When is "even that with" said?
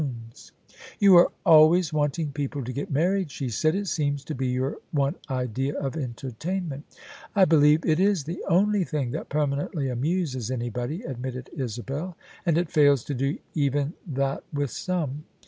13.53-14.71